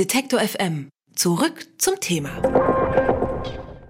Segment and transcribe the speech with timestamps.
[0.00, 0.88] Detektor FM.
[1.14, 2.30] Zurück zum Thema.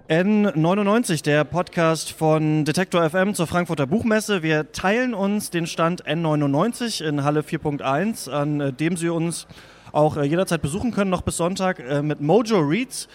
[0.09, 4.43] N99, der Podcast von Detektor FM zur Frankfurter Buchmesse.
[4.43, 9.47] Wir teilen uns den Stand N99 in Halle 4.1, an äh, dem Sie uns
[9.93, 13.07] auch äh, jederzeit besuchen können, noch bis Sonntag äh, mit Mojo Reads.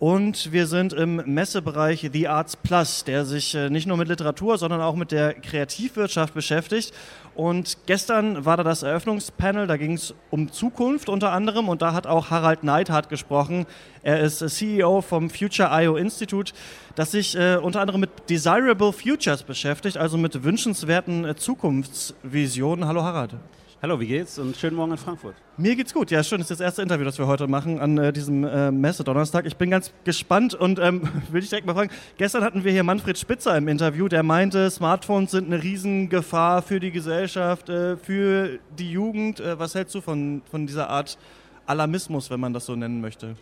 [0.00, 4.80] Und wir sind im Messebereich The Arts Plus, der sich nicht nur mit Literatur, sondern
[4.80, 6.92] auch mit der Kreativwirtschaft beschäftigt.
[7.34, 11.92] Und gestern war da das Eröffnungspanel, da ging es um Zukunft unter anderem und da
[11.92, 13.66] hat auch Harald Neidhardt gesprochen.
[14.04, 16.52] Er ist CEO vom Future IO Institute,
[16.94, 22.86] das sich äh, unter anderem mit Desirable Futures beschäftigt, also mit wünschenswerten äh, Zukunftsvisionen.
[22.86, 23.34] Hallo Harald.
[23.84, 25.34] Hallo, wie geht's und schönen Morgen in Frankfurt.
[25.58, 26.10] Mir geht's gut.
[26.10, 26.38] Ja, schön.
[26.38, 29.44] Das ist das erste Interview, das wir heute machen an äh, diesem äh, Messe-Donnerstag.
[29.44, 31.90] Ich bin ganz gespannt und ähm, will dich direkt mal fragen.
[32.16, 36.80] Gestern hatten wir hier Manfred Spitzer im Interview, der meinte, Smartphones sind eine Riesengefahr für
[36.80, 39.40] die Gesellschaft, äh, für die Jugend.
[39.40, 41.18] Äh, was hältst du von, von dieser Art
[41.66, 43.36] Alarmismus, wenn man das so nennen möchte?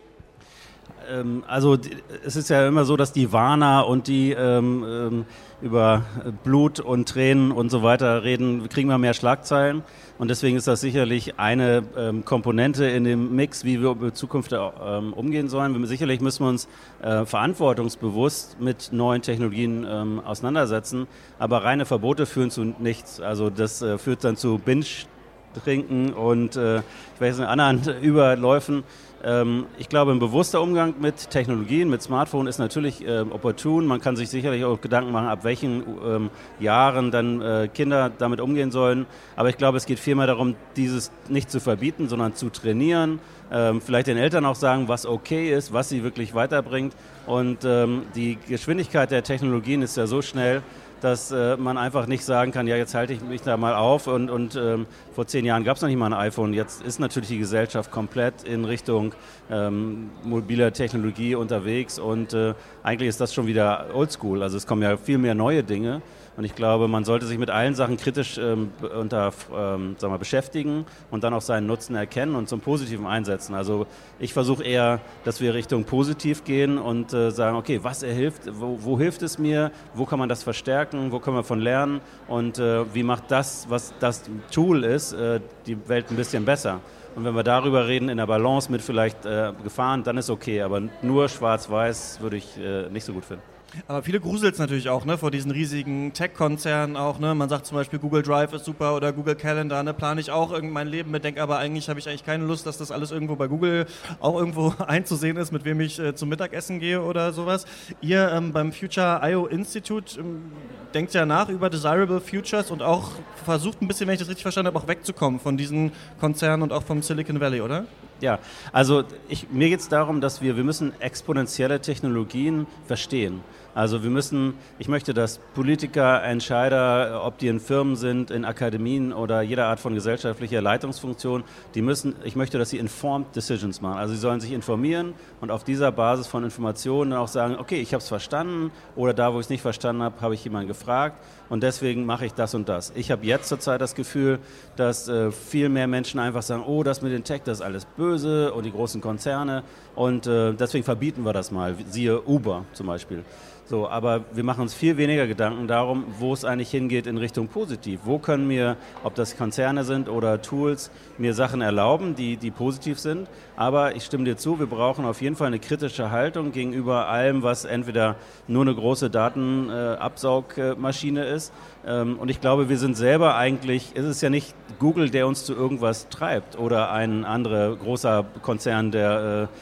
[1.10, 1.78] Ähm, also
[2.24, 5.24] es ist ja immer so, dass die Warner und die ähm, ähm,
[5.60, 6.04] über
[6.42, 9.82] Blut und Tränen und so weiter reden, kriegen wir mehr Schlagzeilen.
[10.18, 14.52] Und deswegen ist das sicherlich eine ähm, Komponente in dem Mix, wie wir in Zukunft
[14.52, 15.84] ähm, umgehen sollen.
[15.86, 16.68] Sicherlich müssen wir uns
[17.00, 21.06] äh, verantwortungsbewusst mit neuen Technologien ähm, auseinandersetzen.
[21.38, 23.20] Aber reine Verbote führen zu nichts.
[23.20, 28.84] Also das äh, führt dann zu Binge-Trinken und äh, ich weiß nicht, anderen Überläufen.
[29.24, 33.86] Ähm, ich glaube, ein bewusster Umgang mit Technologien, mit Smartphone ist natürlich äh, opportun.
[33.86, 38.40] Man kann sich sicherlich auch Gedanken machen, ab welchen ähm, Jahren dann äh, Kinder damit
[38.40, 39.06] umgehen sollen.
[39.36, 43.20] Aber ich glaube, es geht vielmehr darum, dieses nicht zu verbieten, sondern zu trainieren.
[43.52, 46.94] Ähm, vielleicht den Eltern auch sagen, was okay ist, was sie wirklich weiterbringt.
[47.26, 50.62] Und ähm, die Geschwindigkeit der Technologien ist ja so schnell,
[51.02, 54.06] dass äh, man einfach nicht sagen kann, ja, jetzt halte ich mich da mal auf
[54.06, 56.54] und, und ähm, vor zehn Jahren gab es noch nicht mal ein iPhone.
[56.54, 59.12] Jetzt ist natürlich die Gesellschaft komplett in Richtung
[59.50, 64.44] ähm, mobiler Technologie unterwegs und äh, eigentlich ist das schon wieder oldschool.
[64.44, 66.02] Also es kommen ja viel mehr neue Dinge.
[66.36, 70.86] Und ich glaube, man sollte sich mit allen Sachen kritisch ähm, unter, ähm, wir, beschäftigen
[71.10, 73.54] und dann auch seinen Nutzen erkennen und zum Positiven einsetzen.
[73.54, 73.86] Also
[74.18, 78.78] ich versuche eher, dass wir Richtung positiv gehen und äh, sagen, okay, was hilft, wo,
[78.80, 82.58] wo, hilft es mir, wo kann man das verstärken, wo können wir von lernen und
[82.58, 86.80] äh, wie macht das, was das Tool ist, äh, die Welt ein bisschen besser.
[87.14, 90.62] Und wenn wir darüber reden, in der Balance mit vielleicht äh, Gefahren, dann ist okay.
[90.62, 93.42] Aber nur schwarz-weiß würde ich äh, nicht so gut finden.
[93.88, 97.34] Aber viele gruselt es natürlich auch, ne, vor diesen riesigen Tech-Konzernen auch, ne.
[97.34, 100.60] Man sagt zum Beispiel, Google Drive ist super oder Google Calendar, ne, plane ich auch
[100.62, 103.36] mein Leben mit, denke aber eigentlich habe ich eigentlich keine Lust, dass das alles irgendwo
[103.36, 103.86] bei Google
[104.20, 107.64] auch irgendwo einzusehen ist, mit wem ich äh, zum Mittagessen gehe oder sowas.
[108.00, 110.52] Ihr ähm, beim Future IO Institute ähm,
[110.94, 113.10] denkt ja nach über Desirable Futures und auch
[113.44, 116.72] versucht ein bisschen, wenn ich das richtig verstanden habe, auch wegzukommen von diesen Konzernen und
[116.72, 117.86] auch vom Silicon Valley, oder?
[118.20, 118.38] Ja,
[118.72, 123.40] also ich, mir geht es darum, dass wir, wir müssen exponentielle Technologien verstehen.
[123.74, 129.14] Also wir müssen, ich möchte, dass Politiker, Entscheider, ob die in Firmen sind, in Akademien
[129.14, 131.42] oder jeder Art von gesellschaftlicher Leitungsfunktion,
[131.74, 133.98] die müssen, ich möchte, dass sie informed decisions machen.
[133.98, 137.80] Also sie sollen sich informieren und auf dieser Basis von Informationen dann auch sagen, okay,
[137.80, 140.68] ich habe es verstanden oder da, wo ich es nicht verstanden habe, habe ich jemanden
[140.68, 141.16] gefragt
[141.48, 142.92] und deswegen mache ich das und das.
[142.94, 144.38] Ich habe jetzt zurzeit das Gefühl,
[144.76, 147.86] dass äh, viel mehr Menschen einfach sagen, oh, das mit den Tech, das ist alles
[147.86, 149.62] böse und die großen Konzerne
[149.94, 153.24] und äh, deswegen verbieten wir das mal, siehe Uber zum Beispiel.
[153.72, 157.48] So, aber wir machen uns viel weniger Gedanken darum, wo es eigentlich hingeht in Richtung
[157.48, 158.00] positiv.
[158.04, 162.98] Wo können mir, ob das Konzerne sind oder Tools, mir Sachen erlauben, die, die positiv
[162.98, 163.30] sind.
[163.56, 167.42] Aber ich stimme dir zu, wir brauchen auf jeden Fall eine kritische Haltung gegenüber allem,
[167.42, 168.16] was entweder
[168.46, 171.50] nur eine große Datenabsaugmaschine ist.
[171.86, 175.46] Ähm, und ich glaube, wir sind selber eigentlich, es ist ja nicht Google, der uns
[175.46, 179.56] zu irgendwas treibt oder ein anderer großer Konzern, der äh,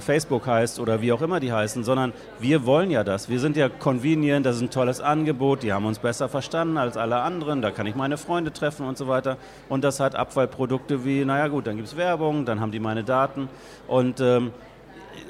[0.00, 3.28] Facebook heißt oder wie auch immer die heißen, sondern wir wollen ja das.
[3.28, 6.96] Wir sind ja convenient, das ist ein tolles Angebot, die haben uns besser verstanden als
[6.96, 9.36] alle anderen, da kann ich meine Freunde treffen und so weiter.
[9.68, 13.04] Und das hat Abfallprodukte wie, naja gut, dann gibt es Werbung, dann haben die meine
[13.04, 13.48] Daten
[13.86, 14.52] und ähm,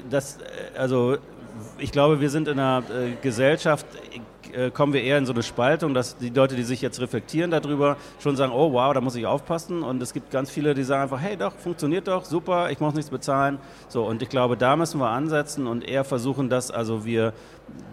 [0.09, 1.17] das, äh, also
[1.77, 3.85] ich glaube, wir sind in einer äh, Gesellschaft,
[4.55, 7.51] äh, kommen wir eher in so eine Spaltung, dass die Leute, die sich jetzt reflektieren
[7.51, 9.83] darüber, schon sagen, oh wow, da muss ich aufpassen.
[9.83, 12.93] Und es gibt ganz viele, die sagen einfach, hey doch, funktioniert doch, super, ich muss
[12.93, 13.59] nichts bezahlen.
[13.87, 17.33] So, und ich glaube, da müssen wir ansetzen und eher versuchen, dass also wir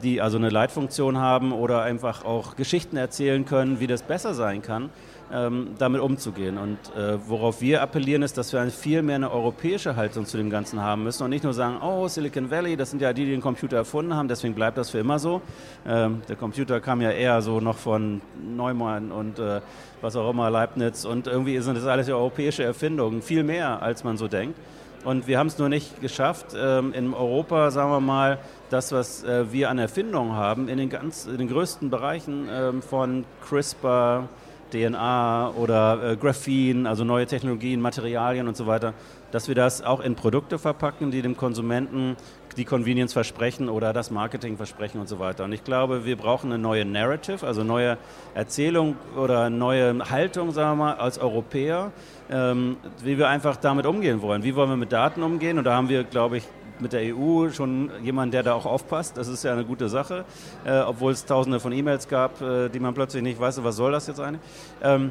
[0.03, 4.63] die also eine Leitfunktion haben oder einfach auch Geschichten erzählen können, wie das besser sein
[4.63, 4.91] kann
[5.31, 6.59] damit umzugehen.
[6.59, 10.51] Und äh, worauf wir appellieren, ist, dass wir viel mehr eine europäische Haltung zu dem
[10.51, 13.33] Ganzen haben müssen und nicht nur sagen, oh, Silicon Valley, das sind ja die, die
[13.33, 15.41] den Computer erfunden haben, deswegen bleibt das für immer so.
[15.87, 18.21] Ähm, der Computer kam ja eher so noch von
[18.57, 19.61] Neumann und äh,
[20.01, 24.17] was auch immer, Leibniz und irgendwie sind das alles europäische Erfindungen, viel mehr, als man
[24.17, 24.59] so denkt.
[25.05, 28.39] Und wir haben es nur nicht geschafft, ähm, in Europa, sagen wir mal,
[28.71, 32.83] das, was äh, wir an Erfindungen haben, in den, ganz, in den größten Bereichen ähm,
[32.83, 34.29] von CRISPR,
[34.75, 38.93] DNA oder äh, Graphen, also neue Technologien, Materialien und so weiter,
[39.31, 42.17] dass wir das auch in Produkte verpacken, die dem Konsumenten
[42.57, 45.45] die Convenience versprechen oder das Marketing versprechen und so weiter.
[45.45, 47.99] Und ich glaube, wir brauchen eine neue Narrative, also neue
[48.35, 51.93] Erzählung oder neue Haltung, sagen wir mal, als Europäer,
[52.31, 54.45] ähm, wie wir einfach damit umgehen wollen.
[54.45, 55.59] Wie wollen wir mit Daten umgehen?
[55.59, 56.45] Und da haben wir, glaube ich,
[56.81, 59.17] mit der EU schon jemanden, der da auch aufpasst.
[59.17, 60.25] Das ist ja eine gute Sache,
[60.65, 63.93] äh, obwohl es tausende von E-Mails gab, äh, die man plötzlich nicht weiß, was soll
[63.93, 64.43] das jetzt eigentlich.
[64.83, 65.11] Ähm,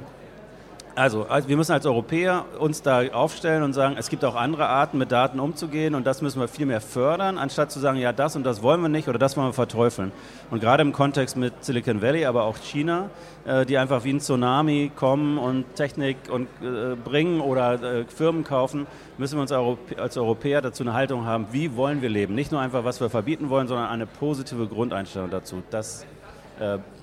[0.96, 5.00] also, wir müssen als Europäer uns da aufstellen und sagen, es gibt auch andere Arten,
[5.00, 8.36] mit Daten umzugehen und das müssen wir viel mehr fördern, anstatt zu sagen, ja, das
[8.36, 10.12] und das wollen wir nicht oder das wollen wir verteufeln.
[10.52, 13.10] Und gerade im Kontext mit Silicon Valley, aber auch China,
[13.46, 18.44] äh, die einfach wie ein Tsunami kommen und Technik und, äh, bringen oder äh, Firmen
[18.44, 18.86] kaufen,
[19.18, 22.36] müssen wir uns als Europäer dazu eine Haltung haben, wie wollen wir leben.
[22.36, 25.64] Nicht nur einfach, was wir verbieten wollen, sondern eine positive Grundeinstellung dazu.
[25.70, 26.06] Das,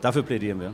[0.01, 0.73] dafür plädieren wir.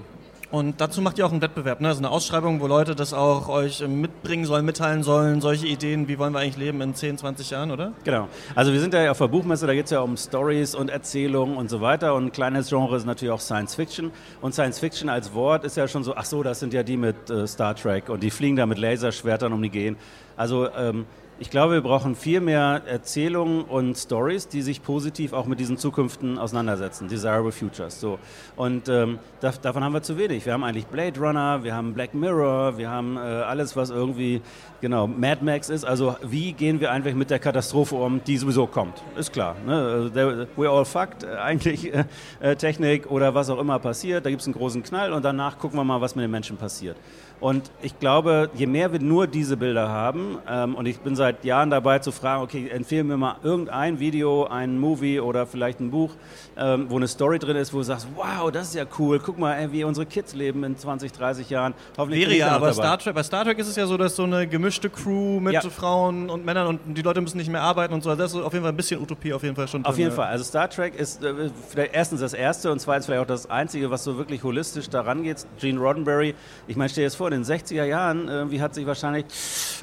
[0.50, 1.88] Und dazu macht ihr auch einen Wettbewerb, ne?
[1.88, 6.06] Also eine Ausschreibung, wo Leute das auch euch ähm, mitbringen sollen, mitteilen sollen, solche Ideen,
[6.06, 7.92] wie wollen wir eigentlich leben in 10, 20 Jahren, oder?
[8.04, 8.28] Genau.
[8.54, 11.56] Also wir sind ja auf der Buchmesse, da geht es ja um Stories und Erzählungen
[11.56, 12.14] und so weiter.
[12.14, 14.12] Und ein kleines Genre ist natürlich auch Science Fiction.
[14.40, 16.96] Und Science Fiction als Wort ist ja schon so, ach so, das sind ja die
[16.96, 19.96] mit äh, Star Trek und die fliegen da mit Laserschwertern um die gehen.
[20.36, 21.06] Also ähm,
[21.38, 25.76] ich glaube, wir brauchen viel mehr Erzählungen und Stories, die sich positiv auch mit diesen
[25.76, 28.00] Zukünften auseinandersetzen, Desirable Futures.
[28.00, 28.18] So.
[28.56, 30.46] Und ähm, da, davon haben wir zu wenig.
[30.46, 34.40] Wir haben eigentlich Blade Runner, wir haben Black Mirror, wir haben äh, alles, was irgendwie
[34.80, 35.84] genau Mad Max ist.
[35.84, 39.02] Also wie gehen wir einfach mit der Katastrophe um, die sowieso kommt?
[39.16, 39.56] Ist klar.
[39.66, 39.74] Ne?
[39.74, 40.10] Also,
[40.56, 42.04] we're all fucked, äh, eigentlich äh,
[42.40, 44.24] äh, Technik oder was auch immer passiert.
[44.24, 46.56] Da gibt es einen großen Knall und danach gucken wir mal, was mit den Menschen
[46.56, 46.96] passiert.
[47.38, 51.25] Und ich glaube, je mehr wir nur diese Bilder haben, ähm, und ich bin seit
[51.42, 55.90] Jahren dabei zu fragen, okay, empfehlen wir mal irgendein Video, ein Movie oder vielleicht ein
[55.90, 56.12] Buch,
[56.56, 59.38] ähm, wo eine Story drin ist, wo du sagst, wow, das ist ja cool, guck
[59.38, 61.74] mal, ey, wie unsere Kids leben in 20, 30 Jahren.
[61.96, 64.24] Hoffentlich Wäre ja, aber Star Trek, bei Star Trek ist es ja so, dass so
[64.24, 65.60] eine gemischte Crew mit ja.
[65.62, 68.10] Frauen und Männern und die Leute müssen nicht mehr arbeiten und so.
[68.10, 69.82] Also das ist auf jeden Fall ein bisschen Utopie auf jeden Fall schon.
[69.82, 70.16] Drin, auf jeden ja.
[70.16, 70.26] Fall.
[70.26, 71.50] Also Star Trek ist äh,
[71.92, 75.46] erstens das erste und zweitens vielleicht auch das einzige, was so wirklich holistisch daran geht.
[75.60, 76.34] Gene Roddenberry,
[76.66, 79.26] ich meine, stell dir das vor, in den 60er Jahren, irgendwie hat sich wahrscheinlich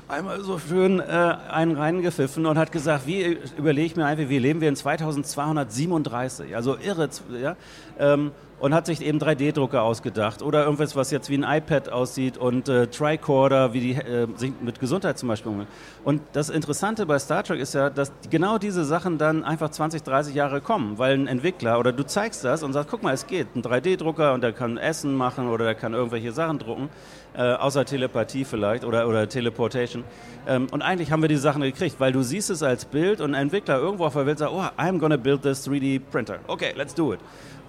[0.07, 4.39] einmal so schön äh, einen reingepfiffen und hat gesagt, wie überlege ich mir einfach, wie
[4.39, 6.55] leben wir in 2237?
[6.55, 7.09] Also irre,
[7.41, 7.55] ja.
[7.99, 8.31] Ähm,
[8.63, 12.69] und hat sich eben 3D-Drucker ausgedacht oder irgendwas, was jetzt wie ein iPad aussieht und
[12.69, 15.67] äh, Tricorder, wie die äh, sich mit Gesundheit zum Beispiel umgehen.
[16.05, 20.03] Und das Interessante bei Star Trek ist ja, dass genau diese Sachen dann einfach 20,
[20.03, 23.27] 30 Jahre kommen, weil ein Entwickler oder du zeigst das und sagst, guck mal, es
[23.27, 26.87] geht, ein 3D-Drucker und der kann Essen machen oder der kann irgendwelche Sachen drucken,
[27.35, 30.05] äh, außer Telepathie vielleicht oder, oder Teleportation.
[30.47, 33.35] Ähm, und eigentlich haben wir die Sachen gekriegt, weil du siehst es als Bild und
[33.35, 36.39] ein Entwickler irgendwo auf der Welt sagt, oh, I'm gonna build this 3D printer.
[36.47, 37.19] Okay, let's do it.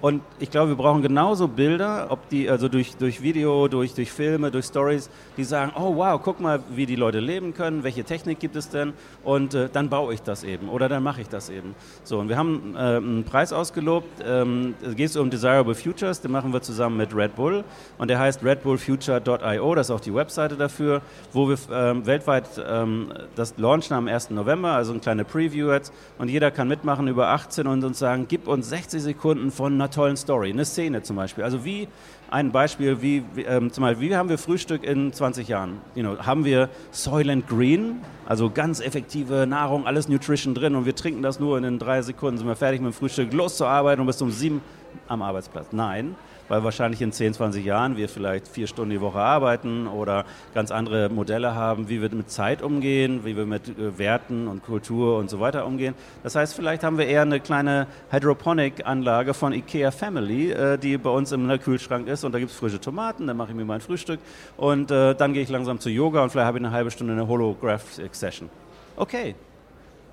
[0.05, 4.12] Und ich glaube, wir brauchen genauso Bilder, ob die, also durch, durch Video, durch, durch
[4.12, 5.09] Filme, durch Stories,
[5.39, 8.69] die sagen, oh wow, guck mal, wie die Leute leben können, welche Technik gibt es
[8.69, 8.93] denn
[9.23, 11.75] und äh, dann baue ich das eben oder dann mache ich das eben.
[12.03, 16.33] So, und wir haben äh, einen Preis ausgelobt, ähm, es geht um Desirable Futures, den
[16.33, 17.65] machen wir zusammen mit Red Bull
[17.97, 21.00] und der heißt redbullfuture.io, das ist auch die Webseite dafür,
[21.33, 24.29] wo wir ähm, weltweit ähm, das launchen am 1.
[24.29, 28.26] November, also eine kleine Preview jetzt und jeder kann mitmachen über 18 und uns sagen,
[28.28, 31.45] gib uns 60 Sekunden von Natur tollen Story, eine Szene zum Beispiel.
[31.45, 31.89] Also wie
[32.31, 35.81] ein Beispiel, wie, wie ähm, zum Beispiel, wie haben wir Frühstück in 20 Jahren?
[35.95, 40.95] You know, haben wir Soylent Green, also ganz effektive Nahrung, alles Nutrition drin und wir
[40.95, 43.69] trinken das nur in den drei Sekunden, sind wir fertig mit dem Frühstück, los zur
[43.69, 44.61] Arbeit und bis um sieben
[45.09, 45.69] am Arbeitsplatz.
[45.73, 46.17] Nein,
[46.49, 50.25] weil wahrscheinlich in 10, 20 Jahren wir vielleicht vier Stunden die Woche arbeiten oder
[50.55, 54.65] ganz andere Modelle haben, wie wir mit Zeit umgehen, wie wir mit äh, Werten und
[54.65, 55.95] Kultur und so weiter umgehen.
[56.23, 61.11] Das heißt, vielleicht haben wir eher eine kleine Hydroponic-Anlage von IKEA Family, äh, die bei
[61.11, 63.81] uns im Kühlschrank ist und da gibt es frische Tomaten, dann mache ich mir mein
[63.81, 64.21] Frühstück
[64.57, 67.13] und äh, dann gehe ich langsam zu Yoga und vielleicht habe ich eine halbe Stunde
[67.13, 68.51] eine Holograph-Session.
[68.97, 69.35] Okay,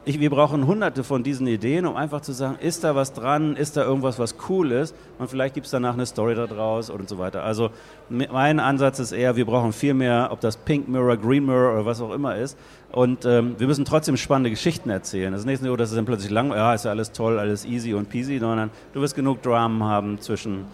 [0.04, 3.56] ich, wir brauchen hunderte von diesen Ideen, um einfach zu sagen, ist da was dran,
[3.56, 7.08] ist da irgendwas, was cool ist und vielleicht gibt es danach eine Story daraus und
[7.08, 7.44] so weiter.
[7.44, 7.70] Also
[8.10, 11.86] mein Ansatz ist eher, wir brauchen viel mehr, ob das Pink Mirror, Green Mirror oder
[11.86, 12.58] was auch immer ist
[12.92, 15.32] und ähm, wir müssen trotzdem spannende Geschichten erzählen.
[15.32, 17.64] Das ist nicht so, dass es dann plötzlich lang, ja, ist ja alles toll, alles
[17.66, 20.66] easy und peasy, sondern du wirst genug Dramen haben zwischen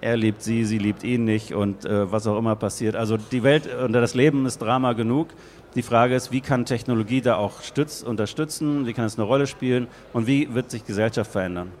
[0.00, 2.96] er liebt sie, sie liebt ihn nicht und äh, was auch immer passiert.
[2.96, 5.28] Also die Welt und das Leben ist Drama genug
[5.74, 9.46] die Frage ist, wie kann Technologie da auch stütz, unterstützen, wie kann es eine Rolle
[9.46, 11.72] spielen und wie wird sich Gesellschaft verändern?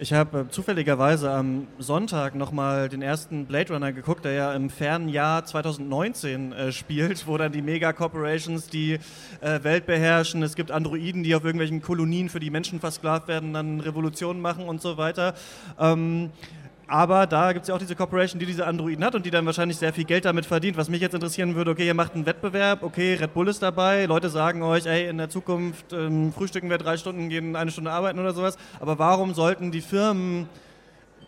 [0.00, 4.70] Ich habe äh, zufälligerweise am Sonntag nochmal den ersten Blade Runner geguckt, der ja im
[4.70, 9.00] fernen Jahr 2019 äh, spielt, wo dann die Mega-Corporations die
[9.40, 10.44] äh, Welt beherrschen.
[10.44, 14.68] Es gibt Androiden, die auf irgendwelchen Kolonien für die Menschen versklavt werden, dann Revolutionen machen
[14.68, 15.34] und so weiter.
[15.80, 16.30] Ähm,
[16.88, 19.44] aber da gibt es ja auch diese Corporation, die diese Androiden hat und die dann
[19.44, 20.78] wahrscheinlich sehr viel Geld damit verdient.
[20.78, 24.06] Was mich jetzt interessieren würde, okay, ihr macht einen Wettbewerb, okay, Red Bull ist dabei,
[24.06, 27.92] Leute sagen euch, ey, in der Zukunft ähm, frühstücken wir drei Stunden, gehen eine Stunde
[27.92, 28.56] arbeiten oder sowas.
[28.80, 30.48] Aber warum sollten die Firmen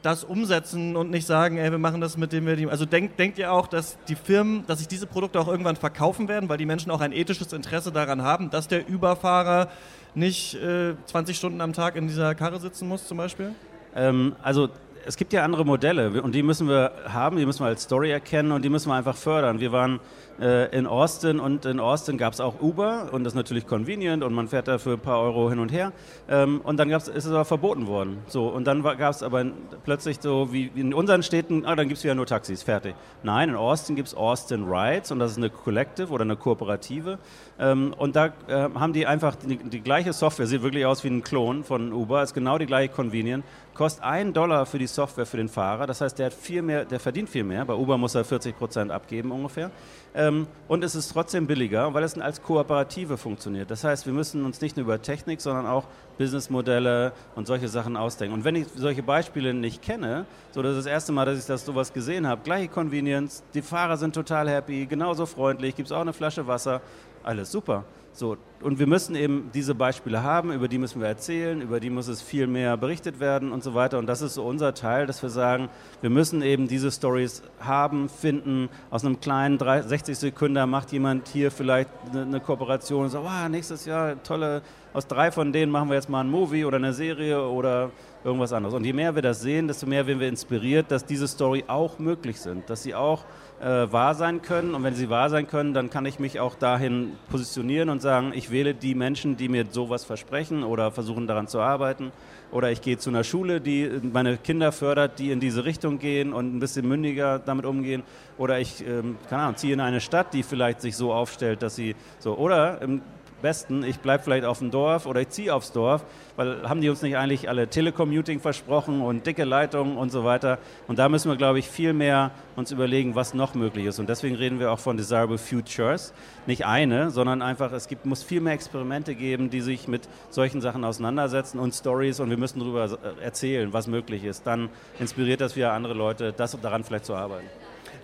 [0.03, 2.67] das umsetzen und nicht sagen, ey, wir machen das mit dem wir die.
[2.67, 6.27] Also denkt, denkt ihr auch, dass die Firmen, dass sich diese Produkte auch irgendwann verkaufen
[6.29, 9.69] werden, weil die Menschen auch ein ethisches Interesse daran haben, dass der Überfahrer
[10.15, 13.53] nicht äh, 20 Stunden am Tag in dieser Karre sitzen muss, zum Beispiel?
[13.95, 14.71] Ähm, also
[15.07, 18.11] es gibt ja andere Modelle und die müssen wir haben, die müssen wir als Story
[18.11, 19.61] erkennen und die müssen wir einfach fördern.
[19.61, 20.01] Wir waren
[20.41, 24.25] äh, in Austin und in Austin gab es auch Uber und das ist natürlich convenient
[24.25, 25.93] und man fährt da für ein paar Euro hin und her.
[26.29, 28.19] Ähm, und dann gab's, ist es aber verboten worden.
[28.27, 29.45] So, und dann gab es aber
[29.85, 32.95] plötzlich so wie in unseren Städten, ah, dann gibt es wieder nur Taxis, fertig.
[33.23, 37.19] Nein, in Austin gibt es Austin Rides und das ist eine Collective oder eine Kooperative.
[37.59, 41.09] Ähm, und da äh, haben die einfach die, die, gleiche Software, sieht wirklich aus wie
[41.09, 45.27] ein Klon von Uber, ist genau die gleiche Convenient, kostet ein Dollar für die Software
[45.27, 45.87] für den Fahrer.
[45.87, 47.65] Das heißt, der, hat viel mehr, der verdient viel mehr.
[47.65, 49.71] Bei Uber muss er 40 Prozent abgeben ungefähr.
[50.15, 53.71] Ähm, und es ist trotzdem billiger, weil es als Kooperative funktioniert.
[53.71, 55.85] Das heißt, wir müssen uns nicht nur über Technik, sondern auch
[56.19, 58.35] Businessmodelle und solche Sachen ausdenken.
[58.35, 61.47] Und wenn ich solche Beispiele nicht kenne, so das ist das erste Mal, dass ich
[61.47, 65.93] das sowas gesehen habe, gleiche Convenience, die Fahrer sind total happy, genauso freundlich, gibt es
[65.93, 66.83] auch eine Flasche Wasser,
[67.23, 67.85] alles super.
[68.13, 71.91] So, und wir müssen eben diese Beispiele haben, über die müssen wir erzählen, über die
[71.91, 73.99] muss es viel mehr berichtet werden und so weiter.
[73.99, 75.69] Und das ist so unser Teil, dass wir sagen,
[76.01, 78.69] wir müssen eben diese Stories haben, finden.
[78.91, 83.85] Aus einem kleinen 60 Sekunden macht jemand hier vielleicht eine, Kooperation und sagt, wow, nächstes
[83.85, 84.63] Jahr tolle,
[84.93, 87.93] aus drei von denen machen wir jetzt mal ein Movie oder eine Serie oder
[88.25, 88.75] irgendwas anderes.
[88.75, 91.99] Und je mehr wir das sehen, desto mehr werden wir inspiriert, dass diese Story auch
[91.99, 93.25] möglich sind, dass sie auch
[93.61, 94.75] äh, wahr sein können.
[94.75, 98.33] Und wenn sie wahr sein können, dann kann ich mich auch dahin positionieren und sagen,
[98.35, 102.13] ich wähle die Menschen, die mir sowas versprechen oder versuchen daran zu arbeiten.
[102.51, 106.33] Oder ich gehe zu einer Schule, die meine Kinder fördert, die in diese Richtung gehen
[106.33, 108.03] und ein bisschen mündiger damit umgehen.
[108.39, 111.77] Oder ich, ähm, keine Ahnung, ziehe in eine Stadt, die vielleicht sich so aufstellt, dass
[111.77, 112.37] sie so.
[112.37, 113.03] Oder im
[113.41, 116.05] besten, ich bleibe vielleicht auf dem Dorf oder ich ziehe aufs Dorf,
[116.37, 120.59] weil haben die uns nicht eigentlich alle Telecommuting versprochen und dicke Leitungen und so weiter.
[120.89, 123.99] Und da müssen wir, glaube ich, viel mehr uns überlegen, was noch möglich ist.
[123.99, 126.13] Und deswegen reden wir auch von Desirable Futures.
[126.47, 130.61] Nicht eine, sondern einfach, es gibt, muss viel mehr Experimente geben, die sich mit solchen
[130.61, 132.89] Sachen auseinandersetzen und Stories und wir müssen darüber
[133.21, 134.47] erzählen, was möglich ist.
[134.47, 134.69] Dann
[134.99, 137.47] inspiriert das wieder andere Leute, das daran vielleicht zu arbeiten.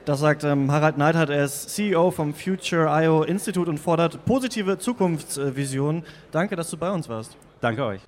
[0.05, 4.78] Das sagt ähm, Harald Neidhardt, er ist CEO vom Future IO Institute und fordert positive
[4.78, 6.05] Zukunftsvisionen.
[6.31, 7.37] Danke, dass du bei uns warst.
[7.61, 8.00] Danke euch.